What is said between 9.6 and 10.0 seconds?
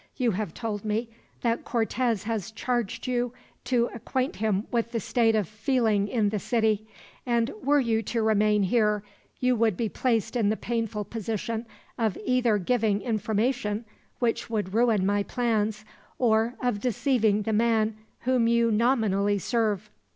be